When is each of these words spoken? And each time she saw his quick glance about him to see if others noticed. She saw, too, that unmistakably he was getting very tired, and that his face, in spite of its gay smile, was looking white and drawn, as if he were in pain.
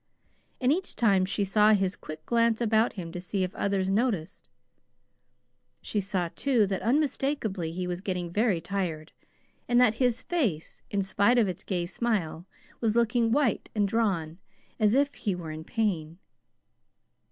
And 0.59 0.71
each 0.71 0.95
time 0.95 1.25
she 1.25 1.45
saw 1.45 1.73
his 1.73 1.95
quick 1.95 2.25
glance 2.25 2.59
about 2.59 2.93
him 2.93 3.11
to 3.11 3.21
see 3.21 3.43
if 3.43 3.53
others 3.53 3.91
noticed. 3.91 4.49
She 5.79 6.01
saw, 6.01 6.29
too, 6.35 6.65
that 6.65 6.81
unmistakably 6.81 7.71
he 7.71 7.85
was 7.85 8.01
getting 8.01 8.31
very 8.31 8.59
tired, 8.61 9.11
and 9.67 9.79
that 9.79 9.93
his 10.01 10.23
face, 10.23 10.81
in 10.89 11.03
spite 11.03 11.37
of 11.37 11.47
its 11.47 11.63
gay 11.63 11.85
smile, 11.85 12.47
was 12.79 12.95
looking 12.95 13.31
white 13.31 13.69
and 13.75 13.87
drawn, 13.87 14.39
as 14.79 14.95
if 14.95 15.13
he 15.13 15.35
were 15.35 15.51
in 15.51 15.63
pain. 15.63 16.17